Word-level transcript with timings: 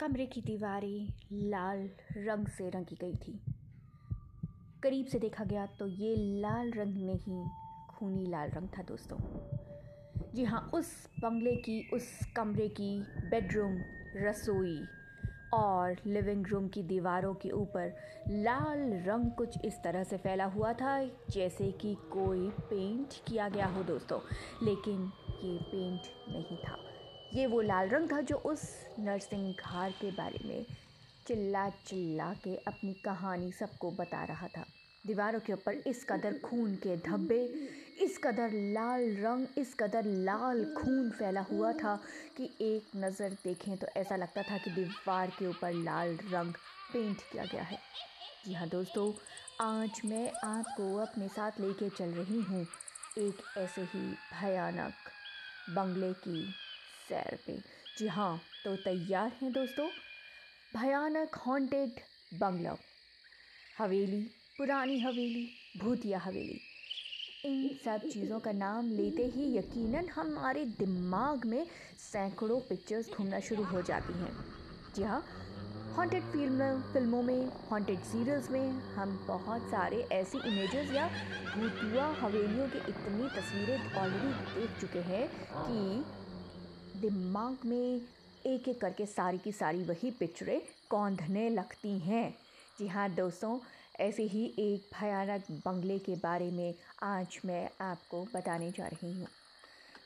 कमरे 0.00 0.26
की 0.26 0.40
दीवारें 0.40 1.12
लाल 1.32 1.90
रंग 2.16 2.46
से 2.46 2.70
रंगी 2.70 2.98
गई 3.00 3.14
थी। 3.14 3.40
करीब 4.82 5.06
से 5.06 5.18
देखा 5.18 5.44
गया 5.44 5.66
तो 5.66 5.86
ये 5.86 6.16
लाल 6.40 6.72
रंग 6.72 6.94
नहीं 6.94 7.46
खूनी 7.88 8.26
लाल 8.26 8.50
रंग 8.50 8.68
था 8.78 8.82
दोस्तों। 8.82 9.16
जी 10.34 10.44
हाँ 10.44 10.70
उस 10.74 11.08
बंगले 11.20 11.56
की, 11.56 11.90
उस 11.92 12.20
कमरे 12.36 12.68
की 12.68 13.02
बेडरूम 13.02 13.78
रसोई 14.16 14.84
और 15.54 15.96
लिविंग 16.06 16.46
रूम 16.46 16.68
की 16.68 16.82
दीवारों 16.82 17.34
के 17.34 17.50
ऊपर 17.50 17.96
लाल 18.28 18.92
रंग 18.92 19.30
कुछ 19.30 19.58
इस 19.64 19.82
तरह 19.84 20.04
से 20.04 20.16
फैला 20.16 20.44
हुआ 20.44 20.72
था 20.72 21.04
जैसे 21.30 21.72
कि 21.72 21.94
कोई 21.94 22.50
पेंट 22.50 23.08
किया 23.28 23.48
गया 23.48 23.66
हो 23.66 23.82
दोस्तों। 23.82 24.20
लेकिन 24.62 25.12
ये 25.44 25.58
पेंट 25.58 26.00
नहीं 26.28 26.56
था। 26.56 26.78
ये 27.34 27.46
वो 27.46 27.60
लाल 27.60 27.88
रंग 27.88 28.10
था 28.12 28.20
जो 28.20 28.36
उस 28.46 28.62
नरसिंह 28.98 29.52
घार 29.52 29.90
के 29.90 30.10
बारे 30.10 30.38
में 30.44 30.64
चिल्ला 31.26 31.68
चिल्ला 31.86 32.32
के 32.44 32.54
अपनी 32.68 32.92
कहानी 33.04 33.50
सबको 33.52 33.90
बता 33.90 34.24
रहा 34.24 34.48
था। 34.48 34.64
दीवारों 35.04 35.40
के 35.40 35.52
ऊपर 35.52 35.82
इस 35.86 36.04
कदर 36.04 36.38
खून 36.44 36.74
के 36.76 36.96
धब्बे, 36.96 37.42
इस 38.02 38.18
कदर 38.18 38.50
लाल 38.72 39.16
रंग, 39.16 39.46
इस 39.58 39.74
कदर 39.74 40.04
लाल 40.04 40.64
खून 40.74 41.10
फैला 41.10 41.40
हुआ 41.40 41.72
था 41.72 41.94
कि 42.36 42.50
एक 42.60 42.96
नज़र 42.96 43.36
देखें 43.44 43.76
तो 43.76 43.86
ऐसा 43.96 44.16
लगता 44.16 44.42
था 44.42 44.58
कि 44.58 44.70
दीवार 44.70 45.30
के 45.38 45.46
ऊपर 45.46 45.72
लाल 45.72 46.18
रंग 46.32 46.52
पेंट 46.92 47.16
किया 47.32 47.44
गया 47.44 47.62
है। 47.62 47.78
जी 48.46 48.54
हाँ 48.54 48.68
दोस्तों, 48.68 49.12
आज 49.60 50.00
मैं 50.04 50.30
आपको 50.44 50.94
अपने 50.96 51.28
साथ 51.28 51.60
लेके 51.60 51.88
चल 51.88 52.10
रही 52.10 52.40
हूँ 52.42 52.66
एक 53.18 53.42
ऐसे 53.58 53.82
ही 53.82 54.06
भयानक 54.32 54.92
बंगले 55.70 56.12
की 56.12 56.42
सैर 57.08 57.38
पे। 57.46 57.58
जी 57.98 58.06
हाँ 58.06 58.40
तो 58.64 58.76
तैयार 58.76 59.32
हैं 59.42 59.52
दोस्तों? 59.52 59.88
भयानक 60.76 61.34
हॉन्टेड 61.34 62.00
बंगला 62.40 62.76
हवेली, 63.78 64.20
पुरानी 64.58 64.98
हवेली, 64.98 65.48
भूतिया 65.76 66.18
हवेली। 66.18 66.60
इन 67.44 67.68
सब 67.84 68.08
चीज़ों 68.08 68.40
का 68.40 68.52
नाम 68.52 68.90
लेते 68.90 69.26
ही 69.26 69.56
यकीनन 69.56 70.08
हमारे 70.08 70.64
दिमाग 70.64 71.44
में 71.44 71.66
सैकड़ों 72.12 72.60
पिक्चर्स 72.60 73.10
घूमना 73.10 73.40
शुरू 73.40 73.62
हो 73.62 73.82
जाती 73.82 74.12
हैं। 74.12 74.32
जी 74.96 75.02
हाँ 75.02 75.24
हॉन्टेड 75.96 76.22
फ़िल्म 76.22 76.80
फ़िल्मों 76.92 77.22
में 77.22 77.46
हॉन्टेड 77.70 78.00
सीरियल्स 78.02 78.50
में 78.50 78.70
हम 78.94 79.18
बहुत 79.28 79.62
सारे 79.62 80.00
ऐसी 80.12 80.38
इमेजेस 80.38 80.92
या 80.92 81.06
भूतिया 81.56 82.06
हवेलियों 82.20 82.68
की 82.68 82.78
इतनी 82.78 83.28
तस्वीरें 83.28 83.94
ऑलरेडी 83.94 84.60
देख 84.60 84.80
चुके 84.80 84.98
हैं 84.98 85.26
कि 85.56 86.04
दिमाग 87.00 87.66
में 87.66 88.00
एक 88.46 88.68
एक 88.68 88.80
करके 88.80 89.06
सारी 89.06 89.38
की 89.38 89.52
सारी 89.52 89.82
वही 89.84 90.10
पिक्चरें 90.10 90.60
कौंधने 90.90 91.48
लगती 91.50 91.98
हैं। 91.98 92.30
जी 92.78 92.86
हाँ 92.86 93.08
दोस्तों, 93.10 93.58
ऐसे 94.00 94.22
ही 94.22 94.44
एक 94.58 94.90
भयानक 94.94 95.50
बंगले 95.66 95.98
के 95.98 96.14
बारे 96.14 96.50
में 96.50 96.74
आज 97.02 97.40
मैं 97.44 97.68
आपको 97.80 98.22
बताने 98.34 98.70
जा 98.70 98.86
रही 98.86 99.12
हूँ। 99.12 99.26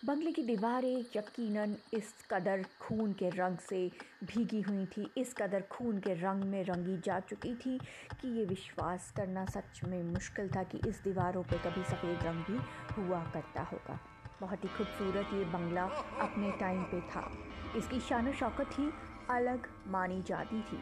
बंगले 0.05 0.33
की 0.33 0.42
दीवारें 0.42 1.05
यकीनन 1.16 1.77
इस 1.94 2.12
कदर 2.30 2.64
खून 2.80 3.12
के 3.12 3.28
रंग 3.28 3.58
से 3.58 3.91
भीगी 4.24 4.61
हुई 4.61 4.86
थी, 4.86 5.11
इस 5.18 5.34
कदर 5.34 5.62
खून 5.72 5.98
के 5.98 6.14
रंग 6.14 6.44
में 6.44 6.62
रंगी 6.64 7.00
जा 7.00 7.18
चुकी 7.20 7.55
थी 7.56 7.78
कि 8.20 8.28
ये 8.38 8.44
विश्वास 8.44 9.12
करना 9.16 9.44
सच 9.46 9.80
में 9.84 10.02
मुश्किल 10.02 10.48
था 10.56 10.62
कि 10.62 10.80
इस 10.88 11.02
दीवारों 11.05 11.42
पे 11.42 11.58
कभी 11.58 11.84
सफ़ेद 11.84 12.24
रंग 12.24 12.44
भी 12.44 12.58
हुआ 12.94 13.22
करता 13.24 13.62
होगा। 13.62 13.98
बहुत 14.41 14.64
ही 14.64 14.69
खूबसूरत 14.69 15.33
ये 15.34 15.44
बंगला 15.52 15.83
अपने 16.20 16.50
टाइम 16.60 16.83
पे 16.91 17.00
था। 17.10 17.30
इसकी 17.77 18.00
शान 18.00 18.33
शौकत 18.33 18.78
ही 18.78 18.91
अलग 19.30 19.66
मानी 19.88 20.20
जाती 20.28 20.60
थी। 20.62 20.78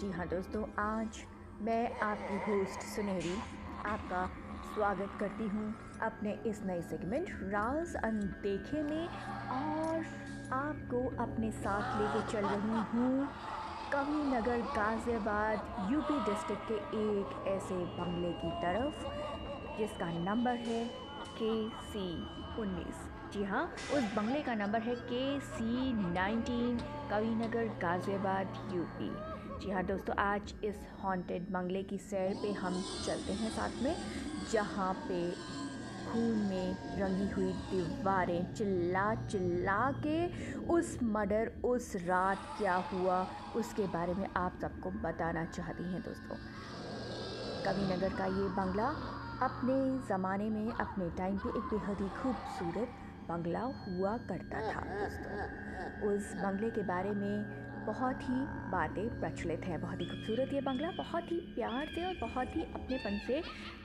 जी 0.00 0.10
हाँ 0.12 0.26
दोस्तों, 0.28 0.62
आज 0.78 1.22
मैं 1.62 1.98
आपकी 2.02 2.36
होस्ट 2.46 2.86
सुनहरी 2.86 3.34
आपका 3.86 4.26
स्वागत 4.74 5.16
करती 5.20 5.48
हूँ 5.48 5.74
अपने 6.02 6.32
इस 6.46 6.62
नए 6.66 6.80
सेगमेंट 6.82 7.28
राज 7.52 7.94
अनदेखे 7.96 8.82
में, 8.82 9.06
और 9.50 10.04
आपको 10.54 11.04
अपने 11.24 11.50
साथ 11.52 12.00
लेके 12.00 12.26
चल 12.32 12.46
रही 12.46 12.82
हूँ 12.92 13.28
कवि 13.92 14.22
नगर 14.28 14.60
गाज़ियाबाद 14.76 15.90
यूपी 15.92 16.18
डिस्ट्रिक्ट 16.24 16.68
के 16.68 16.74
एक 16.98 17.46
ऐसे 17.48 17.74
बंगले 17.98 18.32
की 18.42 18.50
तरफ़, 18.62 18.96
जिसका 19.78 20.10
नंबर 20.20 20.56
है 20.66 20.84
के 21.40 21.52
सी 21.84 22.06
उन्नीस। 22.60 23.02
जी 23.32 23.44
हाँ 23.44 23.64
उस 23.94 24.02
बंगले 24.16 24.40
का 24.42 24.54
नंबर 24.54 24.80
है 24.80 24.94
K 24.96 25.40
C 25.40 25.92
nineteen 25.92 26.76
Kavinagar 27.10 27.68
Ghaziabad, 27.82 28.46
UP. 28.74 29.10
जी 29.60 29.70
हाँ 29.70 29.82
दोस्तों, 29.84 30.14
आज 30.16 30.54
इस 30.64 30.76
हॉन्टेड 31.02 31.50
बंगले 31.52 31.82
की 31.82 31.98
सैर 31.98 32.34
पे 32.42 32.52
हम 32.52 32.82
चलते 33.06 33.32
हैं 33.32 33.50
साथ 33.50 33.82
में, 33.82 33.94
जहाँ 34.52 34.92
पे 35.08 35.30
खून 36.04 36.38
में 36.48 36.76
रंगी 36.98 37.30
हुई 37.30 37.52
दीवारें 37.70 38.54
चिल्ला 38.54 39.14
चिल्ला 39.26 39.90
के 40.06 40.26
उस 40.66 40.98
मर्डर, 41.02 41.52
उस 41.64 41.92
रात 41.96 42.46
क्या 42.58 42.74
हुआ, 42.92 43.26
उसके 43.56 43.86
बारे 43.88 44.14
में 44.14 44.28
आप 44.36 44.58
सबको 44.60 44.90
बताना 45.02 45.44
चाहती 45.46 45.92
हैं 45.92 46.02
दोस्तों। 46.02 46.36
कवि 47.64 47.92
नगर 47.92 48.16
का 48.16 48.26
ये 48.26 48.48
बंगला 48.56 48.88
अपने 49.42 49.74
ज़माने 50.08 50.48
में 50.50 50.70
अपने 50.70 51.08
टाइम 51.18 51.36
पे 51.38 51.48
एक 51.48 51.64
बेहद 51.70 52.00
ही 52.00 52.08
खूबसूरत 52.22 52.88
बंगला 53.28 53.60
हुआ 53.60 54.16
करता 54.28 54.60
था, 54.62 54.80
दोस्तों। 54.92 56.08
उस 56.08 56.34
बंगले 56.34 56.70
के 56.70 56.82
बारे 56.82 57.10
में 57.12 57.64
बहुत 57.86 58.22
ही 58.22 58.34
बातें 58.70 59.20
प्रचलित 59.20 59.64
हैं। 59.64 59.80
बहुत 59.80 60.00
ही 60.00 60.06
खूबसूरत 60.06 60.52
ये 60.52 60.60
बंगला, 60.60 60.90
बहुत 60.90 61.32
ही 61.32 61.36
प्यार 61.54 61.86
से 61.86 62.04
और 62.04 62.14
बहुत 62.20 62.56
ही 62.56 62.62
अपनेपन 62.62 63.18
से 63.26 63.38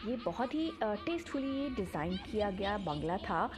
ये 0.10 0.18
बहुत 0.26 0.54
ही 0.54 0.70
टेस्टफुली 0.82 1.52
ये 1.54 1.70
डिज़ाइन 1.76 2.16
किया 2.26 2.50
गया 2.52 2.78
बंगला 2.78 3.18
था। 3.18 3.50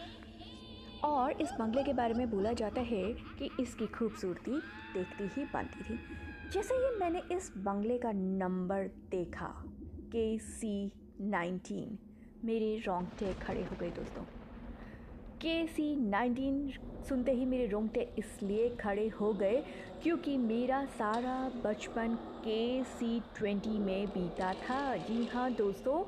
और 1.04 1.32
इस 1.32 1.52
बंगले 1.60 1.84
के 1.84 1.94
बारे 1.94 2.14
में 2.14 2.30
बोला 2.30 2.54
जाता 2.54 2.82
है 2.82 3.04
कि 3.40 3.50
इसकी 3.60 3.88
खूबसूरती 3.90 4.62
देखती 4.94 5.30
ही 5.36 5.46
बनती 5.54 5.84
थी। 5.84 6.00
जैसे 6.54 6.76
ही 6.76 6.98
मैंने 7.00 7.22
इस 7.32 7.52
बंगले 7.58 7.98
का 7.98 8.12
नंबर 8.12 8.88
देखा 9.12 9.54
के 10.12 10.38
सी 10.40 10.92
नाइनटीन 11.22 11.98
मेरे 12.46 12.78
रोंगटे 12.78 13.34
खड़े 13.34 13.64
हो 13.64 13.76
गए 13.80 13.90
दोस्तों। 13.90 14.24
के 15.42 15.68
सी 15.68 15.96
नाइनटीन 15.96 16.72
सुनते 17.10 17.32
ही 17.32 17.46
मेरे 17.46 17.68
रोंगटे 17.68 18.08
इसलिए 18.18 18.70
खड़े 18.70 19.08
हो 19.08 19.32
गए 19.34 19.64
क्योंकि 20.04 20.38
मेरा 20.38 20.84
सारा 20.86 21.38
बचपन 21.66 22.16
के 22.44 22.84
सी 22.84 23.20
ट्वेंटी 23.38 23.78
में 23.80 24.08
बीता 24.08 24.54
था। 24.54 24.96
जी 24.98 25.26
हाँ 25.26 25.52
दोस्तों 25.54 26.00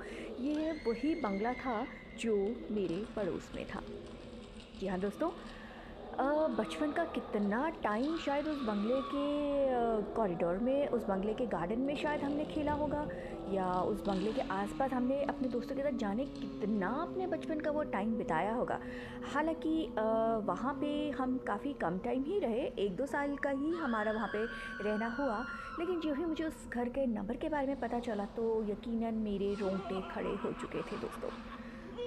ये 0.45 0.71
वही 0.87 1.15
बंगला 1.15 1.53
था 1.53 1.85
जो 2.19 2.35
मेरे 2.71 3.03
पड़ोस 3.15 3.51
में 3.55 3.65
था। 3.65 3.81
जी 4.79 4.87
हाँ 4.87 4.99
दोस्तों 4.99 5.29
बचपन 6.13 6.91
का 6.91 7.03
कितना 7.05 7.69
टाइम 7.83 8.17
शायद 8.17 8.47
उस 8.47 8.57
बंगले 8.63 8.99
के 9.05 10.13
कॉरिडोर 10.13 10.57
में, 10.57 10.87
उस 10.87 11.05
बंगले 11.05 11.33
के 11.33 11.45
गार्डन 11.45 11.79
में 11.79 11.95
शायद 11.95 12.21
हमने 12.21 12.45
खेला 12.45 12.73
होगा, 12.73 13.07
या 13.51 13.71
उस 13.81 14.05
बंगले 14.07 14.31
के 14.33 14.41
आसपास 14.51 14.91
हमने 14.91 15.21
अपने 15.23 15.47
दोस्तों 15.47 15.75
के 15.75 15.81
साथ 15.81 15.97
जाने 15.99 16.25
कितना 16.25 16.89
अपने 17.01 17.27
बचपन 17.27 17.59
का 17.59 17.71
वो 17.71 17.83
टाइम 17.93 18.13
बिताया 18.17 18.53
होगा। 18.53 18.79
हालाँकि 19.33 19.87
वहाँ 20.47 20.73
पे 20.81 21.09
हम 21.11 21.37
काफ़ी 21.47 21.73
कम 21.81 21.97
टाइम 22.05 22.23
ही 22.23 22.39
रहे, 22.39 22.61
एक 22.77 22.95
दो 22.95 23.05
साल 23.05 23.35
का 23.37 23.49
ही 23.51 23.71
हमारा 23.73 24.11
वहाँ 24.11 24.29
पे 24.33 24.45
रहना 24.83 25.15
हुआ, 25.19 25.43
लेकिन 25.79 25.99
जो 25.99 26.13
ही 26.13 26.25
मुझे 26.25 26.43
उस 26.43 26.69
घर 26.73 26.89
के 26.89 27.05
नंबर 27.07 27.37
के 27.37 27.49
बारे 27.49 27.67
में 27.67 27.79
पता 27.79 27.99
चला 28.01 28.25
तो 28.35 28.63
यकीनन 28.69 29.21
मेरे 29.23 29.53
रोंगटे 29.55 30.01
खड़े 30.11 30.35
हो 30.35 30.51
चुके 30.61 30.81
थे 30.81 31.01
दोस्तों। 31.01 31.29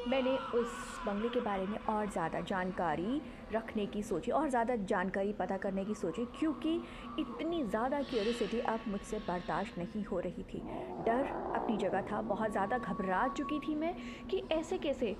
मैंने 0.06 0.36
उस 0.54 1.00
बंगले 1.06 1.28
के 1.28 1.40
बारे 1.40 1.66
में 1.66 1.78
और 1.88 2.06
ज़्यादा 2.10 2.40
जानकारी 2.40 3.22
रखने 3.52 3.86
की 3.86 4.02
सोची 4.02 4.30
और 4.30 4.48
ज़्यादा 4.50 4.76
जानकारी 4.84 5.32
पता 5.32 5.56
करने 5.56 5.84
की 5.84 5.94
सोची 5.94 6.24
क्योंकि 6.34 6.80
इतनी 7.18 7.62
ज़्यादा 7.64 8.02
क्यूरियोसिटी 8.02 8.60
अब 8.68 8.84
मुझसे 8.88 9.18
बर्दाश्त 9.18 9.78
नहीं 9.78 10.04
हो 10.04 10.18
रही 10.20 10.42
थी। 10.54 10.64
डर 11.00 11.28
अपनी 11.54 11.76
जगह 11.76 12.00
था, 12.02 12.20
बहुत 12.22 12.50
ज़्यादा 12.50 12.78
घबरा 12.78 13.26
चुकी 13.28 13.58
थी 13.60 13.74
मैं 13.74 13.94
कि 14.30 14.36
ऐसे 14.52 14.78
कैसे? 14.78 15.16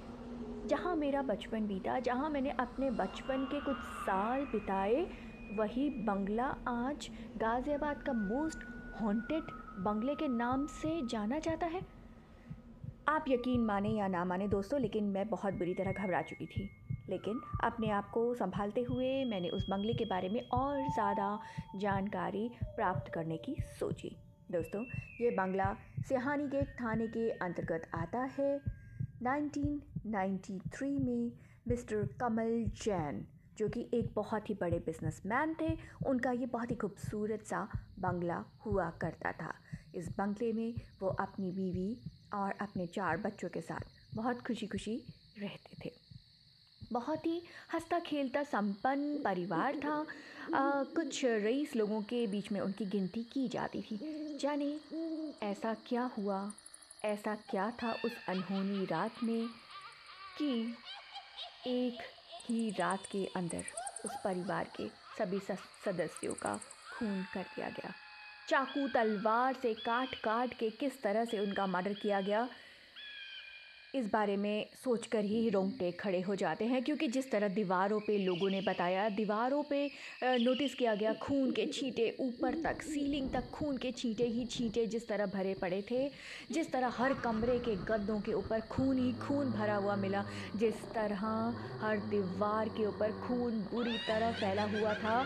जहाँ 0.65 0.95
मेरा 0.97 1.23
बचपन 1.23 1.67
बीता, 1.67 1.99
जहाँ 2.01 2.31
मैंने 2.31 2.51
अपने 2.51 2.91
बचपन 2.93 3.45
के 3.47 3.61
कुछ 3.61 3.83
साल 4.07 4.45
बिताए, 4.53 5.07
वही 5.51 5.89
बंगला 5.91 6.47
आज 6.69 7.11
गाज़ियाबाद 7.37 8.03
का 8.03 8.13
मोस्ट 8.13 8.65
हॉन्टेड 9.01 9.53
बंगले 9.79 10.15
के 10.15 10.29
नाम 10.29 10.67
से 10.67 11.01
जाना 11.07 11.39
जाता 11.39 11.67
है। 11.67 11.83
आप 13.09 13.25
यकीन 13.29 13.65
माने 13.65 13.89
या 13.89 14.07
ना 14.09 14.25
माने 14.25 14.49
दोस्तों, 14.49 14.81
लेकिन 14.81 15.05
मैं 15.05 15.29
बहुत 15.29 15.55
बुरी 15.55 15.75
तरह 15.75 15.93
घबरा 15.93 16.23
चुकी 16.23 16.47
थी। 16.47 16.71
लेकिन 17.09 17.41
अपने 17.65 17.91
आप 17.91 18.11
को 18.11 18.35
संभालते 18.35 18.83
हुए 18.83 19.25
मैंने 19.25 19.49
उस 19.49 19.67
बंगले 19.71 19.95
के 19.95 20.05
बारे 20.05 20.29
में 20.29 20.41
और 20.49 20.81
ज़्यादा 20.89 21.29
जानकारी 21.77 22.49
प्राप्त 22.77 23.13
करने 23.13 23.37
की 23.37 23.57
सोची। 23.81 24.11
दोस्तों, 24.53 24.83
ये 25.21 25.31
बंगला 25.31 25.77
सिहानी 26.09 26.47
गेट 26.47 26.69
थाने 26.81 27.07
के 27.07 27.31
अंतर्गत 27.31 27.91
आता 27.95 28.23
है। 28.39 28.61
1993 29.23 30.99
में 30.99 31.33
मिस्टर 31.69 32.09
कमल 32.21 32.65
जैन, 32.85 33.25
जो 33.59 33.69
कि 33.69 33.89
एक 33.95 34.13
बहुत 34.17 34.51
ही 34.51 34.55
बड़े 34.55 34.79
बिजनेसमैन 34.79 35.55
थे, 35.61 35.77
उनका 36.07 36.31
ये 36.31 36.47
बहुत 36.47 36.71
ही 36.71 36.77
खूबसूरत 36.77 37.45
सा 37.45 37.69
बंगला 37.99 38.45
हुआ 38.67 38.91
करता 38.91 39.33
था। 39.33 39.55
इस 39.95 40.09
बंगले 40.19 40.53
में 40.53 40.75
वो 41.03 41.09
अपनी 41.21 41.51
बीवी 41.53 41.97
और 42.35 42.53
अपने 42.61 42.87
चार 42.87 43.17
बच्चों 43.17 43.49
के 43.49 43.61
साथ 43.61 43.81
बहुत 44.15 44.47
खुशी 44.47 44.67
खुशी 44.67 45.03
रहते 45.39 45.77
थे। 45.85 45.93
बहुत 46.93 47.27
ही 47.27 47.43
हंसता 47.73 47.99
खेलता 47.99 48.43
संपन्न 48.43 49.23
परिवार 49.23 49.77
था। 49.77 50.07
आ, 50.55 50.83
कुछ 50.83 51.25
रईस 51.25 51.77
लोगों 51.77 52.03
के 52.03 52.27
बीच 52.27 52.53
में 52.53 52.61
उनकी 52.61 52.85
गिनती 52.85 53.23
की 53.23 53.49
जाती 53.49 53.83
थी। 53.83 53.99
जाने 54.39 54.81
ऐसा 55.43 55.75
क्या 55.75 56.11
हुआ? 56.19 56.53
ऐसा 57.05 57.35
क्या 57.35 57.71
था 57.71 57.93
उस 58.05 58.13
अनहोनी 58.29 58.85
रात 58.85 59.23
में 59.23 59.49
कि 60.39 60.75
एक 61.67 61.99
ही 62.45 62.71
रात 62.71 63.07
के 63.13 63.27
अंदर 63.27 63.65
उस 64.05 64.11
परिवार 64.25 64.71
के 64.77 64.89
सभी 64.89 65.39
सदस्यों 65.85 66.35
का 66.35 66.57
खून 66.99 67.27
कर 67.35 67.43
दिया 67.43 67.69
गया? 67.69 67.95
चाकू 68.49 68.87
तलवार 68.89 69.55
से 69.63 69.73
काट 69.75 70.15
काट 70.25 70.55
के 70.55 70.71
किस 70.71 71.03
तरह 71.03 71.25
से 71.25 71.39
उनका 71.39 71.67
मर्डर 71.67 71.93
किया 71.93 72.21
गया? 72.21 72.49
इस 73.95 74.07
बारे 74.13 74.37
में 74.37 74.67
सोचकर 74.75 75.25
ही 75.25 75.49
रोंगटे 75.51 75.91
खड़े 75.93 76.21
हो 76.21 76.35
जाते 76.35 76.65
हैं, 76.65 76.83
क्योंकि 76.85 77.07
जिस 77.09 77.31
तरह 77.33 77.49
दीवारों 77.49 78.01
पे 78.01 78.17
लोगों 78.19 78.51
ने 78.51 78.61
बताया, 78.61 79.09
दीवारों 79.09 79.63
पे 79.63 79.91
नोटिस 80.25 80.75
किया 80.75 80.95
गया, 80.95 81.13
खून 81.13 81.51
के 81.51 81.67
छींटे 81.67 82.17
ऊपर 82.21 82.55
तक, 82.65 82.83
सीलिंग 82.83 83.31
तक 83.33 83.51
खून 83.51 83.77
के 83.77 83.93
छींटे 83.93 84.25
ही 84.27 84.45
छींटे 84.47 84.87
जिस 84.87 85.09
तरह 85.09 85.27
भरे 85.27 85.55
पड़े 85.55 85.83
थे, 85.91 86.09
जिस 86.53 86.73
तरह 86.73 86.93
हर 86.99 87.15
कमरे 87.25 87.59
के 87.59 87.77
गद्दों 87.91 88.21
के 88.21 88.33
ऊपर 88.33 88.61
खून 88.71 88.99
ही 88.99 89.13
खून 89.23 89.53
भरा 89.53 89.77
हुआ 89.77 89.97
मिला, 89.97 90.25
जिस 90.57 90.85
तरह 90.95 91.27
हर 91.81 91.99
दीवार 92.11 92.69
के 92.77 92.87
ऊपर 92.87 93.13
खून 93.23 93.61
बुरी 93.73 93.99
तरह 94.09 94.33
फैला 94.33 94.65
हुआ 94.77 94.95
था 94.95 95.25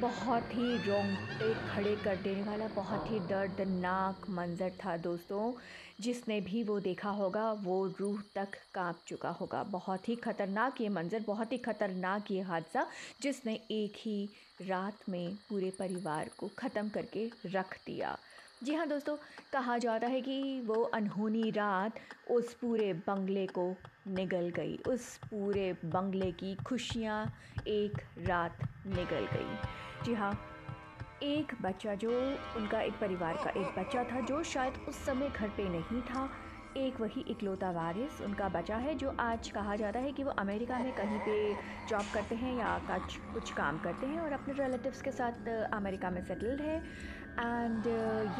बहुत 0.00 0.54
ही 0.54 0.76
रोंगटे 0.76 1.54
खड़े 1.66 1.94
कर 1.96 2.16
देने 2.16 2.42
वाला, 2.42 2.68
बहुत 2.68 3.10
ही 3.10 3.18
दर्दनाक 3.20 4.26
मंज़र 4.30 4.70
था 4.84 4.96
दोस्तों। 4.96 5.52
जिसने 6.00 6.40
भी 6.40 6.62
वो 6.62 6.78
देखा 6.80 7.10
होगा, 7.10 7.52
वो 7.52 7.86
रूह 8.00 8.22
तक 8.34 8.56
काँप 8.74 9.02
चुका 9.06 9.30
होगा। 9.30 9.62
बहुत 9.62 10.08
ही 10.08 10.16
ख़तरनाक 10.16 10.80
ये 10.80 10.88
मंज़र, 10.88 11.20
बहुत 11.20 11.52
ही 11.52 11.58
ख़तरनाक 11.58 12.30
ये 12.30 12.40
हादसा, 12.40 12.86
जिसने 13.22 13.54
एक 13.70 13.92
ही 13.98 14.28
रात 14.62 15.08
में 15.08 15.36
पूरे 15.48 15.70
परिवार 15.70 16.30
को 16.38 16.48
ख़त्म 16.58 16.88
करके 16.88 17.30
रख 17.46 17.76
दिया। 17.86 18.16
जी 18.62 18.74
हाँ 18.74 18.86
दोस्तों, 18.88 19.16
कहा 19.52 19.78
जाता 19.78 20.06
है 20.06 20.20
कि 20.20 20.60
वो 20.60 20.82
अनहोनी 20.94 21.50
रात 21.50 22.00
उस 22.30 22.52
पूरे 22.54 22.92
बंगले 22.92 23.46
को 23.46 23.74
निगल 24.08 24.48
गई। 24.56 24.76
उस 24.88 25.16
पूरे 25.24 25.72
बंगले 25.84 26.30
की 26.32 26.54
खुशियाँ 26.54 27.24
एक 27.66 28.02
रात 28.18 28.62
निगल 28.86 29.26
गई। 29.32 30.04
जी 30.04 30.14
हाँ 30.14 30.32
एक 31.22 31.52
बच्चा 31.62 31.94
जो 31.94 32.10
उनका 32.56 32.80
एक 32.80 32.98
परिवार 33.00 33.36
का 33.36 33.50
एक 33.50 33.78
बच्चा 33.78 34.04
था, 34.04 34.20
जो 34.20 34.42
शायद 34.42 34.74
उस 34.88 35.04
समय 35.06 35.28
घर 35.28 35.48
पे 35.48 35.68
नहीं 35.68 36.00
था, 36.02 36.28
एक 36.76 37.00
वही 37.00 37.20
इकलौता 37.20 37.70
वारिस 37.70 38.20
उनका 38.20 38.48
बचा 38.48 38.76
है, 38.76 38.94
जो 38.94 39.14
आज 39.20 39.48
कहा 39.50 39.76
जाता 39.76 39.98
है 39.98 40.12
कि 40.12 40.24
वो 40.24 40.30
अमेरिका 40.30 40.78
में 40.78 40.92
कहीं 40.92 41.18
पे 41.18 41.54
जॉब 41.88 42.04
करते 42.14 42.34
हैं 42.34 42.56
या 42.58 42.78
कुछ 42.90 43.16
कुछ 43.34 43.52
काम 43.52 43.78
करते 43.78 44.06
हैं 44.06 44.20
और 44.20 44.32
अपने 44.32 44.54
रिलेटिव्स 44.54 45.02
के 45.02 45.12
साथ 45.12 45.48
अमेरिका 45.72 46.10
में 46.10 46.22
सेटल्ड 46.24 46.60
है। 46.60 46.76
एंड 46.76 47.86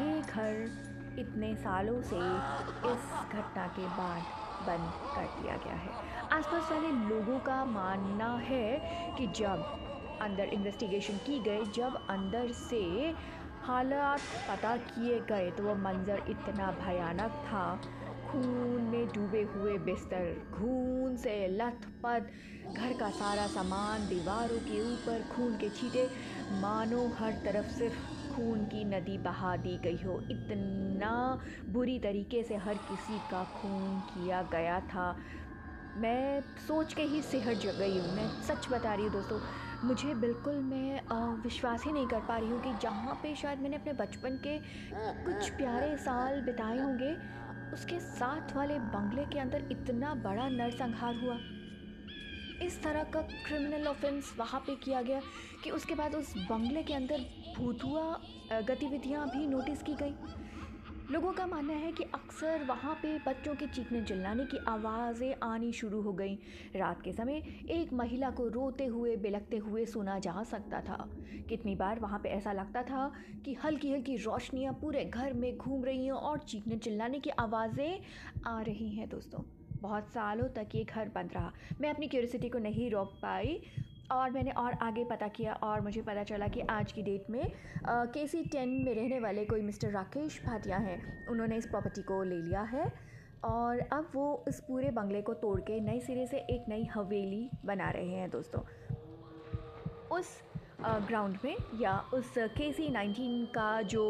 ये 0.01 0.21
घर 0.21 1.19
इतने 1.19 1.55
सालों 1.55 2.01
से 2.01 2.15
इस 2.15 3.11
घटना 3.31 3.67
के 3.67 3.87
बाद 3.87 4.40
बंद 4.65 4.93
कर 5.15 5.27
दिया 5.37 5.57
गया 5.57 5.75
है। 5.75 5.93
आसपास 6.31 6.71
वाले 6.71 6.91
लोगों 6.91 7.39
का 7.39 7.63
मानना 7.65 8.35
है 8.39 8.81
कि 9.17 9.27
जब 9.27 9.65
अंदर 10.21 10.47
इन्वेस्टिगेशन 10.53 11.17
की 11.17 11.39
गई, 11.39 11.65
जब 11.65 12.05
अंदर 12.09 12.51
से 12.51 13.15
हालात 13.63 14.21
पता 14.47 14.75
किए 14.77 15.19
गए 15.29 15.49
तो 15.51 15.63
वह 15.63 15.75
मंज़र 15.81 16.23
इतना 16.29 16.71
भयानक 16.81 17.41
था। 17.45 17.65
खून 18.23 18.81
में 18.83 19.07
डूबे 19.07 19.41
हुए 19.55 19.77
बिस्तर, 19.77 20.33
खून 20.53 21.15
से 21.17 21.47
लथपथ 21.47 22.29
घर 22.73 22.93
का 22.93 23.09
सारा 23.11 23.47
सामान, 23.47 24.07
दीवारों 24.07 24.59
के 24.59 24.81
ऊपर 24.83 25.21
खून 25.31 25.55
के 25.55 25.69
छींटे, 25.69 26.09
मानो 26.51 27.07
हर 27.19 27.33
तरफ़ 27.45 27.67
सिर्फ़ 27.69 28.20
खून 28.41 28.63
की 28.65 28.83
नदी 28.85 29.17
बहा 29.17 29.55
दी 29.57 29.77
गई 29.77 29.97
हो। 30.05 30.19
इतना 30.31 31.13
बुरी 31.69 31.97
तरीके 31.99 32.43
से 32.43 32.55
हर 32.57 32.77
किसी 32.89 33.19
का 33.31 33.43
खून 33.53 33.99
किया 34.03 34.41
गया 34.51 34.79
था। 34.79 35.15
मैं 35.97 36.41
सोच 36.67 36.93
के 36.93 37.03
ही 37.03 37.21
सिहर 37.21 37.53
जग 37.55 37.77
गई 37.79 37.97
हूँ। 37.99 38.15
मैं 38.15 38.27
सच 38.43 38.67
बता 38.71 38.93
रही 38.93 39.05
हूँ 39.05 39.13
दोस्तों, 39.13 39.39
मुझे 39.83 40.13
बिल्कुल 40.15 40.55
मैं 40.63 41.01
विश्वास 41.43 41.83
ही 41.85 41.91
नहीं 41.91 42.07
कर 42.07 42.19
पा 42.19 42.37
रही 42.37 42.49
हूँ 42.49 42.61
कि 42.61 42.73
जहाँ 42.81 43.19
पे 43.23 43.35
शायद 43.35 43.59
मैंने 43.59 43.75
अपने 43.75 43.93
बचपन 43.93 44.39
के 44.47 44.57
कुछ 44.93 45.49
प्यारे 45.51 45.95
साल 45.99 46.41
बिताए 46.41 46.77
होंगे, 46.79 47.15
उसके 47.73 47.99
साथ 47.99 48.55
वाले 48.55 48.79
बंगले 48.95 49.25
के 49.25 49.39
अंदर 49.39 49.67
इतना 49.71 50.13
बड़ा 50.23 50.47
नरसंहार 50.49 51.15
हुआ। 51.15 51.37
इस 52.61 52.81
तरह 52.83 53.03
का 53.03 53.21
क्रिमिनल 53.21 53.87
ऑफेंस 53.87 54.33
वहाँ 54.39 54.59
पे 54.59 54.75
किया 54.75 55.01
गया 55.01 55.21
कि 55.63 55.71
उसके 55.71 55.95
बाद 55.95 56.15
उस 56.15 56.33
बंगले 56.49 56.83
के 56.83 56.93
अंदर 56.93 57.25
भूतुआ 57.57 58.61
गतिविधियाँ 58.63 59.27
भी 59.27 59.47
नोटिस 59.47 59.81
की 59.81 59.93
गई। 59.93 60.13
लोगों 61.11 61.31
का 61.33 61.45
मानना 61.47 61.73
है 61.73 61.91
कि 61.91 62.03
अक्सर 62.03 62.63
वहाँ 62.63 62.93
पे 62.95 63.17
बच्चों 63.17 63.55
के 63.55 63.67
चीखने 63.67 64.01
चिल्लाने 64.01 64.45
की 64.45 64.57
आवाज़ें 64.67 65.33
आनी 65.43 65.71
शुरू 65.73 66.01
हो 66.01 66.13
गई। 66.13 66.35
रात 66.75 67.01
के 67.01 67.13
समय 67.13 67.41
एक 67.71 67.93
महिला 67.93 68.29
को 68.29 68.47
रोते 68.47 68.85
हुए 68.85 69.15
बिलकते 69.15 69.57
हुए 69.57 69.85
सुना 69.85 70.19
जा 70.19 70.43
सकता 70.43 70.81
था। 70.81 71.07
कितनी 71.49 71.75
बार 71.75 71.99
वहाँ 71.99 72.19
पे 72.19 72.29
ऐसा 72.29 72.51
लगता 72.51 72.83
था 72.83 73.11
कि 73.45 73.53
हल्की 73.53 73.91
हल्की 73.93 74.15
रोशनियाँ 74.15 74.73
पूरे 74.73 75.05
घर 75.05 75.33
में 75.33 75.55
घूम 75.57 75.83
रही 75.85 76.05
हैं 76.05 76.11
और 76.11 76.39
चीखने 76.39 76.77
चिल्लाने 76.77 77.19
की 77.19 77.29
आवाज़ें 77.29 77.99
आ 78.47 78.61
रही 78.61 78.89
हैं, 78.89 79.09
दोस्तों। 79.09 79.43
बहुत 79.81 80.09
सालों 80.09 80.47
तक 80.55 80.75
ये 80.75 80.83
घर 80.85 81.09
बंद 81.15 81.31
रहा। 81.33 81.51
मैं 81.81 81.89
अपनी 81.89 82.07
क्यूरसिटी 82.07 82.49
को 82.49 82.59
नहीं 82.59 82.89
रोक 82.91 83.13
पाई 83.21 83.61
और 84.11 84.31
मैंने 84.31 84.51
और 84.57 84.73
आगे 84.83 85.03
पता 85.05 85.27
किया 85.29 85.53
और 85.63 85.81
मुझे 85.81 86.01
पता 86.01 86.23
चला 86.23 86.47
कि 86.47 86.61
आज 86.69 86.91
की 86.91 87.01
डेट 87.01 87.29
में 87.29 87.51
के 87.87 88.27
सी 88.27 88.43
टेन 88.45 88.69
में 88.85 88.93
रहने 88.95 89.19
वाले 89.19 89.45
कोई 89.45 89.61
मिस्टर 89.61 89.91
राकेश 89.91 90.41
भाटिया 90.45 90.77
हैं। 90.79 91.27
उन्होंने 91.27 91.57
इस 91.57 91.65
प्रॉपर्टी 91.67 92.01
को 92.01 92.21
ले 92.23 92.37
लिया 92.37 92.61
है 92.71 92.91
और 93.45 93.79
अब 93.93 94.11
वो 94.15 94.43
इस 94.47 94.59
पूरे 94.59 94.89
बंगले 94.91 95.21
को 95.21 95.33
तोड़ 95.35 95.59
के 95.61 95.79
नए 95.79 95.99
सिरे 95.99 96.27
से 96.27 96.37
एक 96.51 96.65
नई 96.69 96.83
हवेली 96.93 97.49
बना 97.65 97.89
रहे 97.89 98.09
हैं 98.09 98.29
दोस्तों। 98.29 98.61
उस 100.17 100.37
ग्राउंड 100.81 101.37
में 101.43 101.55
या 101.79 101.97
उस 102.13 102.33
के 102.37 102.71
सी 102.73 102.89
नाइनटीन 102.89 103.45
का 103.55 103.81
जो 103.81 104.03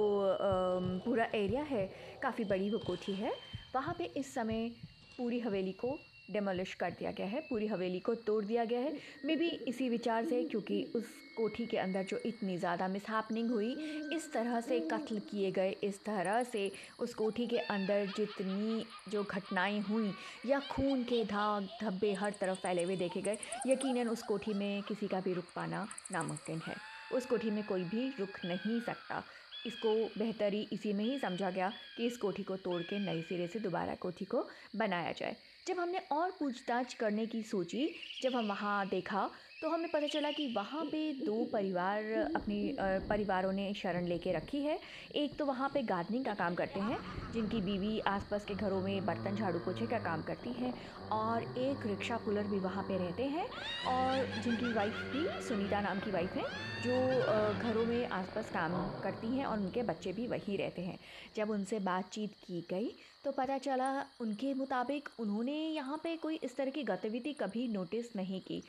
पूरा 1.06 1.28
एरिया 1.36 1.63
है, 1.63 1.90
काफ़ी 2.24 2.44
बड़ी 2.46 2.70
वो 2.70 2.78
कोठी 2.78 3.13
है। 3.13 3.34
वहाँ 3.75 3.96
पे 3.98 4.04
इस 4.18 4.34
समय 4.34 4.70
पूरी 5.18 5.39
हवेली 5.39 5.72
को 5.72 6.00
डेमोलिश 6.32 6.74
कर 6.74 6.91
दिया 6.91 7.12
गया 7.12 7.25
है, 7.27 7.39
पूरी 7.39 7.68
हवेली 7.68 8.00
को 8.00 8.13
तोड़ 8.15 8.44
दिया 8.46 8.65
गया 8.65 8.80
है। 8.80 8.94
मे 9.25 9.36
बी 9.36 9.48
इसी 9.68 9.89
विचार 9.89 10.25
से, 10.25 10.44
क्योंकि 10.44 10.84
उस 10.96 11.03
कोठी 11.38 11.65
के 11.65 11.77
अंदर 11.77 12.03
जो 12.03 12.18
इतनी 12.25 12.58
ज़्यादा 12.58 12.88
मिसहैपनिंग 12.88 13.50
हुई, 13.51 13.72
इस 14.13 14.32
तरह 14.34 14.62
से 14.62 14.80
कत्ल 14.80 15.20
किए 15.20 15.51
गए, 15.51 15.72
इस 15.84 16.03
तरह 16.06 16.44
से 16.44 16.72
उस 17.00 17.13
कोठी 17.13 17.48
के 17.48 17.58
अंदर 17.58 18.06
जितनी 18.18 18.86
जो 19.12 19.24
घटनाएँ 19.24 19.80
हुई, 19.82 20.13
या 20.46 20.60
खून 20.60 21.03
के 21.03 21.24
धाग 21.24 21.68
धब्बे 21.82 22.13
हर 22.13 22.34
तरफ़ 22.41 22.58
फैले 22.58 22.84
हुए 22.84 22.96
देखे 22.96 23.22
गए, 23.22 23.38
यकीनन 23.68 24.08
उस 24.08 24.24
कोठी 24.24 24.53
में 24.53 24.82
किसी 24.84 25.08
का 25.08 25.20
भी 25.20 25.34
रुक 25.34 25.46
पाना 25.56 25.88
नामुमकिन 26.12 26.62
है। 26.68 26.75
उस 27.13 27.25
कोठी 27.25 27.51
में 27.51 27.63
कोई 27.63 27.84
भी 27.84 28.10
रुक 28.20 28.46
नहीं 28.46 28.82
सकता। 28.82 29.24
इसको 29.65 30.13
बेहतरी 30.18 30.62
इसी 30.74 30.94
में 30.94 31.03
ही 31.06 31.18
समझा 31.20 31.50
गया 31.50 31.74
कि 31.98 32.06
इस 32.06 32.18
कोठी 32.18 32.44
को 32.44 32.58
तोड़ 32.58 32.84
के 32.84 33.00
नए 33.00 33.22
सिरे 33.22 33.48
से 33.48 33.60
दोबारा 33.60 33.96
कोठी 33.96 34.25
को 34.25 34.48
बनाया 34.75 35.12
जाए। 35.12 35.36
जब 35.68 35.80
हमने 35.80 36.00
और 36.12 36.32
पूछताछ 36.32 36.94
करने 36.94 37.25
की 37.25 37.44
सोची, 37.44 37.96
जब 38.22 38.36
हम 38.36 38.48
वहाँ 38.48 38.88
देखा 38.89 39.30
तो 39.62 39.70
हमें 39.70 39.89
पता 39.91 40.08
चला 40.08 40.30
कि 40.32 40.48
वहाँ 40.53 40.84
पे 40.86 41.00
दो 41.15 41.34
परिवार 41.53 42.03
अपनी 42.36 42.75
परिवारों 43.10 43.51
ने 43.53 43.74
शरण 43.74 44.08
लेके 44.08 44.32
रखी 44.34 44.62
है। 44.63 44.80
एक 45.15 45.38
तो 45.39 45.46
वहाँ 45.46 45.70
पे 45.74 45.82
गार्डनिंग 45.84 46.25
का 46.25 46.34
काम 46.34 46.56
करते 46.56 46.80
हैं, 46.80 46.98
जिनकी 47.34 47.62
बीवी 47.62 48.00
आसपास 48.08 48.46
के 48.46 48.56
घरों 48.56 48.82
में 48.82 49.06
बर्तन, 49.06 49.36
झाड़ू, 49.36 49.60
पोछे 49.60 49.86
का 49.86 49.98
काम 50.00 50.22
करती 50.22 50.53
है 50.53 50.74
और 51.12 51.44
एक 51.58 51.86
रिक्शा 51.86 52.18
पुलर 52.25 52.48
भी 52.48 52.60
वहाँ 52.60 52.84
पे 52.88 52.98
रहते 52.98 53.24
हैं 53.25 53.46
और 53.88 54.25
जिनकी 54.38 54.72
वाइफ 54.74 55.06
भी 55.12 55.27
सुनीता 55.41 55.82
नाम 55.82 56.00
की 56.00 56.12
वाइफ 56.12 56.36
है, 56.36 56.46
जो 56.80 57.60
घरों 57.62 57.86
में 57.86 58.08
आसपास 58.10 58.50
काम 58.50 58.74
करती 59.03 59.36
हैं 59.36 59.46
और 59.46 59.60
उनके 59.60 59.84
बच्चे 59.84 60.12
भी 60.13 60.27
वहीं 60.27 60.58
रहते 60.58 60.82
हैं। 60.82 60.98
जब 61.36 61.50
उनसे 61.51 61.80
बातचीत 61.82 62.34
की 62.44 62.65
गई 62.70 62.89
तो 63.24 63.32
पता 63.32 63.58
चला 63.60 63.91
उनके 64.22 64.53
मुताबिक 64.53 65.10
उन्होंने 65.20 65.53
यहाँ 65.53 66.00
पे 66.03 66.15
कोई 66.18 66.39
इस 66.44 66.56
तरह 66.58 66.72
की 66.72 66.84
गतिविधि 66.84 67.34
कभी 67.34 67.68
नोटिस 67.68 68.15
नहीं 68.15 68.41
की। 68.41 68.63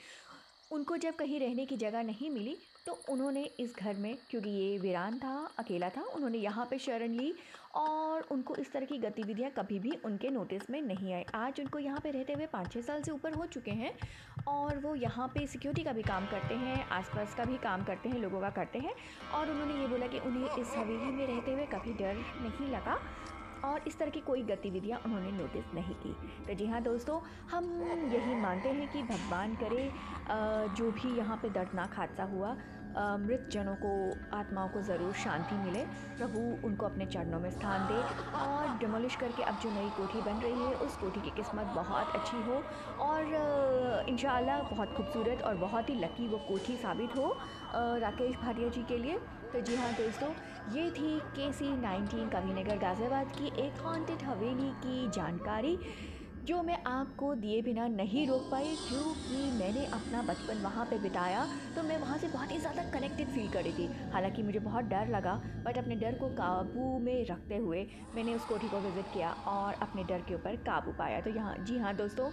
उनको 0.72 0.96
जब 0.96 1.16
कहीं 1.16 1.38
रहने 1.40 1.64
की 1.66 1.76
जगह 1.76 2.02
नहीं 2.02 2.28
मिली 2.30 2.56
तो 2.86 2.92
उन्होंने 3.10 3.42
इस 3.60 3.74
घर 3.76 3.96
में, 3.96 4.16
क्योंकि 4.30 4.50
ये 4.50 4.78
वीरान 4.78 5.18
था, 5.18 5.34
अकेला 5.58 5.88
था, 5.88 6.02
उन्होंने 6.04 6.38
यहाँ 6.38 6.66
पे 6.70 6.78
शरण 6.78 7.12
ली 7.12 7.34
और 7.74 8.26
उनको 8.32 8.54
इस 8.56 8.72
तरह 8.72 8.86
की 8.86 8.98
गतिविधियाँ 8.98 9.50
कभी 9.50 9.78
भी 9.78 9.92
उनके 10.04 10.30
नोटिस 10.30 10.70
में 10.70 10.80
नहीं 10.82 11.12
आई। 11.14 11.24
आज 11.34 11.60
उनको 11.60 11.78
यहाँ 11.78 12.00
पे 12.04 12.10
रहते 12.10 12.32
हुए 12.32 12.46
पाँच 12.52 12.72
छः 12.72 12.82
साल 12.82 13.02
से 13.02 13.10
ऊपर 13.12 13.34
हो 13.34 13.46
चुके 13.46 13.70
हैं 13.72 13.92
और 14.48 14.78
वो 14.78 14.94
यहाँ 14.94 15.28
पे 15.34 15.46
सिक्योरिटी 15.46 15.84
का 15.84 15.92
भी 15.92 16.02
काम 16.02 16.26
करते 16.26 16.54
हैं, 16.54 16.88
आसपास 16.90 17.34
का 17.34 17.44
भी 17.44 17.56
काम 17.58 17.84
करते 17.84 18.08
हैं, 18.08 18.18
लोगों 18.22 18.40
का 18.40 18.50
करते 18.52 18.78
हैं 18.78 18.94
और 19.34 19.50
उन्होंने 19.50 19.80
ये 19.80 19.86
बोला 19.88 20.06
कि 20.06 20.18
उन्हें 20.20 20.56
इस 20.56 20.74
हवेली 20.76 21.12
में 21.12 21.26
रहते 21.26 21.52
हुए 21.52 21.66
कभी 21.74 21.92
डर 21.94 22.24
नहीं 22.40 22.72
लगा। 22.72 22.98
और 23.64 23.84
इस 23.86 23.98
तरह 23.98 24.10
की 24.10 24.20
कोई 24.20 24.42
गतिविधियाँ 24.42 25.00
उन्होंने 25.06 25.30
नोटिस 25.32 25.74
नहीं 25.74 25.94
की। 25.96 26.12
तो 26.46 26.54
जी 26.54 26.66
हाँ 26.66 26.82
दोस्तों, 26.82 27.20
हम 27.50 27.64
यही 28.12 28.34
मानते 28.36 28.68
हैं 28.70 28.88
कि 28.88 29.02
भगवान 29.04 29.54
करे 29.54 29.90
जो 30.76 30.90
भी 30.92 31.16
यहाँ 31.18 31.36
पे 31.36 31.48
दर्दनाक 31.50 31.94
हादसा 31.96 32.24
हुआ 32.24 32.56
मृत 32.96 33.48
जनों 33.52 33.74
को, 33.76 33.92
आत्माओं 34.34 34.68
को 34.68 34.82
ज़रूर 34.82 35.12
शांति 35.16 35.54
मिले। 35.56 35.84
प्रभु 36.16 36.40
उनको 36.66 36.86
अपने 36.86 37.06
चरणों 37.06 37.40
में 37.40 37.50
स्थान 37.50 37.86
दे 37.88 38.00
और 38.38 38.76
डिमोलिश 38.78 39.16
करके 39.16 39.42
अब 39.42 39.58
जो 39.58 39.70
नई 39.70 39.88
कोठी 39.96 40.20
बन 40.22 40.40
रही 40.40 40.60
है, 40.60 40.74
उस 40.76 40.96
कोठी 40.96 41.20
की 41.20 41.30
किस्मत 41.32 41.72
बहुत 41.74 42.14
अच्छी 42.16 42.42
हो 42.42 42.62
और 43.00 44.06
इन 44.08 44.16
बहुत 44.70 44.94
खूबसूरत 44.96 45.42
और 45.42 45.54
बहुत 45.56 45.90
ही 45.90 45.94
लकी 45.96 46.28
वो 46.28 46.38
कोठी 46.48 46.76
साबित 46.78 47.16
हो। 47.16 47.34
राकेश 47.74 48.36
भाटिया 48.36 48.68
जी 48.68 48.82
के 48.84 48.98
लिए। 48.98 49.18
तो 49.52 49.60
जी 49.60 49.74
हाँ 49.76 49.92
दोस्तों, 49.92 50.28
ये 50.72 50.90
थी 50.90 51.18
के 51.36 51.52
सी 51.52 51.70
नाइनटीन 51.78 52.28
कवीनगर 52.28 52.78
गाज़ियाबाद 52.78 53.32
की 53.38 53.46
एक 53.62 53.80
हॉन्टेड 53.84 54.22
हवेली 54.24 54.70
की 54.84 55.08
जानकारी। 55.10 55.76
जो 56.42 56.62
मैं 56.62 56.76
आपको 56.86 57.34
दिए 57.34 57.60
बिना 57.62 57.86
नहीं 57.88 58.26
रोक 58.26 58.48
पाई 58.50 58.74
क्योंकि 58.86 59.50
मैंने 59.52 59.84
अपना 59.94 60.22
बचपन 60.22 60.60
वहाँ 60.60 60.84
पे 60.84 60.98
बिताया 60.98 61.46
तो 61.76 61.82
मैं 61.82 61.96
वहाँ 61.98 62.16
से 62.18 62.28
बहुत 62.28 62.52
ही 62.52 62.58
ज़्यादा 62.58 62.82
कनेक्टेड 62.92 63.28
फील 63.30 63.48
कर 63.48 63.62
रही 63.64 63.72
थी। 63.72 63.90
हालाँकि 64.12 64.42
मुझे 64.42 64.58
बहुत 64.60 64.84
डर 64.84 65.08
लगा 65.08 65.38
बट 65.64 65.78
अपने 65.78 65.96
डर 65.96 66.14
को 66.14 66.28
काबू 66.32 66.98
में 66.98 67.24
रखते 67.30 67.56
हुए 67.56 67.86
मैंने 68.14 68.34
उस 68.34 68.44
कोठी 68.44 68.68
को 68.68 68.80
विज़िट 68.80 69.08
किया 69.08 69.30
और 69.46 69.74
अपने 69.82 70.04
डर 70.04 70.22
के 70.28 70.34
ऊपर 70.34 70.56
काबू 70.66 70.92
पाया। 70.92 71.20
तो 71.20 71.30
यहाँ 71.30 71.54
जी 71.60 71.78
हाँ 71.78 71.94
दोस्तों 71.96 72.30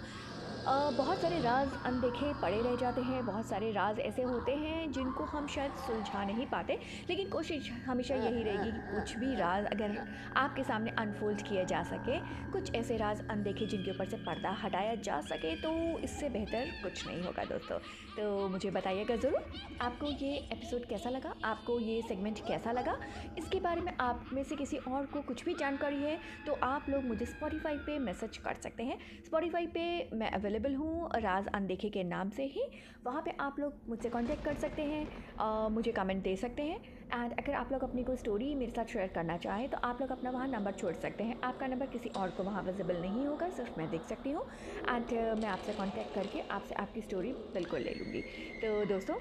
बहुत 0.65 1.21
सारे 1.21 1.39
राज 1.41 1.69
अनदेखे 1.85 2.31
पड़े 2.41 2.61
रह 2.61 2.75
जाते 2.75 3.01
हैं। 3.01 3.25
बहुत 3.25 3.45
सारे 3.45 3.71
राज 3.71 3.99
ऐसे 3.99 4.21
होते 4.23 4.51
हैं 4.53 4.91
जिनको 4.91 5.23
हम 5.25 5.47
शायद 5.47 5.71
सुलझा 5.85 6.23
नहीं 6.25 6.45
पाते 6.47 6.77
लेकिन 7.09 7.29
कोशिश 7.29 7.69
हमेशा 7.85 8.15
यही 8.15 8.43
रहेगी 8.43 8.71
कि 8.71 8.81
कुछ 8.89 9.15
भी 9.17 9.35
राज 9.35 9.65
अगर 9.65 9.97
आपके 10.37 10.63
सामने 10.63 10.91
अनफोल्ड 10.99 11.41
किया 11.41 11.63
जा 11.63 11.81
सके 11.83 12.17
कुछ 12.51 12.73
ऐसे 12.75 12.97
राज 12.97 13.25
अनदेखे 13.29 13.65
जिनके 13.65 13.91
ऊपर 13.91 14.09
से 14.09 14.17
पर्दा 14.25 14.51
हटाया 14.63 14.95
जा 15.01 15.19
सके 15.23 15.55
तो 15.61 15.71
इससे 15.99 16.29
बेहतर 16.29 16.71
कुछ 16.83 17.07
नहीं 17.07 17.21
होगा 17.23 17.43
दोस्तों। 17.45 17.77
तो 18.17 18.47
मुझे 18.49 18.71
बताइएगा 18.71 19.15
ज़रूर 19.15 19.77
आपको 19.81 20.05
ये 20.05 20.35
एपिसोड 20.35 20.85
कैसा 20.85 21.09
लगा? 21.09 21.33
आपको 21.45 21.79
ये 21.79 22.01
सेगमेंट 22.01 22.39
कैसा 22.47 22.71
लगा? 22.71 22.97
इसके 23.37 23.59
बारे 23.59 23.81
में 23.81 23.93
आप 24.01 24.29
में 24.33 24.43
से 24.43 24.55
किसी 24.55 24.77
और 24.79 25.05
को 25.05 25.21
कुछ 25.23 25.45
भी 25.45 25.53
जानकारी 25.55 26.01
है 26.03 26.17
तो 26.45 26.57
आप 26.63 26.85
लोग 26.89 27.05
मुझे 27.05 27.25
स्पॉटीफाई 27.25 27.77
पे 27.85 27.97
मैसेज 28.01 28.37
कर 28.37 28.61
सकते 28.63 28.83
हैं। 28.83 28.97
स्पॉटीफाई 29.25 29.67
पे 29.67 29.87
मैं 30.13 30.31
अवेलेबल 30.49 30.75
हूँ 30.75 31.09
राज 31.21 31.47
अनदेखे 31.53 31.89
के 31.89 32.03
नाम 32.03 32.29
से 32.35 32.43
ही। 32.45 32.61
वहाँ 33.05 33.21
पे 33.25 33.31
आप 33.39 33.55
लोग 33.59 33.73
मुझसे 33.89 34.09
कांटेक्ट 34.09 34.43
कर 34.45 34.55
सकते 34.55 34.81
हैं 34.83 35.07
आ, 35.39 35.69
मुझे 35.69 35.91
कमेंट 35.91 36.23
दे 36.23 36.35
सकते 36.35 36.63
हैं। 36.63 36.79
एंड 37.13 37.33
अगर 37.33 37.53
आप 37.53 37.69
लोग 37.71 37.83
अपनी 37.83 38.03
कोई 38.03 38.15
स्टोरी 38.17 38.53
मेरे 38.55 38.71
साथ 38.71 38.93
शेयर 38.93 39.07
करना 39.15 39.37
चाहें 39.37 39.67
तो 39.69 39.77
आप 39.83 40.01
लोग 40.01 40.11
अपना 40.11 40.29
वहाँ 40.31 40.47
नंबर 40.47 40.71
छोड़ 40.73 40.93
सकते 40.95 41.23
हैं। 41.23 41.39
आपका 41.43 41.67
नंबर 41.67 41.85
किसी 41.87 42.09
और 42.17 42.29
को 42.31 42.43
वहाँ 42.43 42.63
विजिबल 42.63 43.01
नहीं 43.01 43.25
होगा 43.27 43.49
सिर्फ़ 43.51 43.71
मैं 43.77 43.89
देख 43.89 44.05
सकती 44.05 44.31
हूँ। 44.31 44.43
एंड 44.89 45.13
मैं 45.39 45.49
आपसे 45.49 45.73
कॉन्टैक्ट 45.73 46.13
करके 46.15 46.39
आपसे 46.51 46.75
आपकी 46.75 47.01
स्टोरी 47.01 47.31
बिल्कुल 47.53 47.81
ले 47.81 47.93
लूँगी। 47.93 48.21
तो 48.61 48.83
दोस्तों 48.85 49.15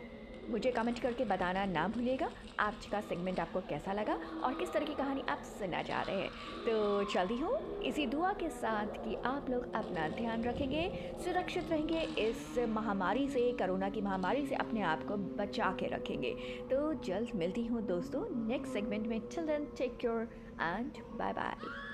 मुझे 0.48 0.70
कमेंट 0.70 0.98
करके 0.98 1.24
बताना 1.24 1.64
ना 1.64 1.86
भूलिएगा। 1.88 2.28
आज 2.60 2.86
का 2.86 3.00
सेगमेंट 3.00 3.40
आपको 3.40 3.60
कैसा 3.60 3.92
लगा 3.92 4.18
और 4.44 4.54
किस 4.54 4.72
तरह 4.72 4.86
की 4.86 4.94
कहानी 4.94 5.22
आप 5.28 5.42
सुनना 5.48 5.82
चाह 5.82 6.02
रहे 6.02 6.20
हैं? 6.20 6.30
तो 6.66 7.04
चलती 7.04 7.36
हूँ 7.36 7.82
इसी 7.82 8.06
दुआ 8.06 8.32
के 8.32 8.48
साथ 8.50 8.86
कि 9.04 9.14
आप 9.26 9.50
लोग 9.50 9.74
अपना 9.74 10.08
ध्यान 10.08 10.44
रखेंगे, 10.44 11.14
सुरक्षित 11.24 11.70
रहेंगे, 11.70 12.00
इस 12.18 12.58
महामारी 12.68 13.28
से, 13.28 13.50
कोरोना 13.52 13.88
की 13.88 14.00
महामारी 14.00 14.46
से 14.46 14.54
अपने 14.54 14.82
आप 14.82 15.06
को 15.08 15.16
बचा 15.16 15.70
के 15.80 15.86
रखेंगे। 15.86 16.34
तो 16.70 16.92
जल्द 17.04 17.34
मिलती 17.34 17.66
हूँ 17.66 17.86
दोस्तों 17.86 18.24
नेक्स्ट 18.48 18.72
सेगमेंट 18.72 19.06
में। 19.06 19.20
Children 19.28 19.64
take 19.78 19.96
care 19.96 20.28
and 20.62 21.02
bye 21.18 21.32
bye 21.32 21.87